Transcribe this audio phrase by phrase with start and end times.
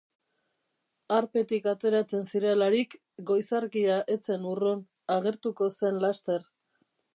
[1.17, 2.97] Harpetik ateratzen zirelarik,
[3.31, 4.83] goiz argia ez zen urrun,
[5.19, 6.53] agertuko zen laster.